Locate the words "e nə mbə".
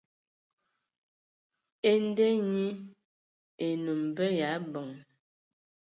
3.65-4.25